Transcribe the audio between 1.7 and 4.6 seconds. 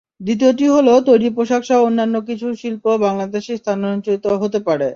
অন্যান্য কিছু শিল্প বাংলাদেশে স্থানান্তরিত হতে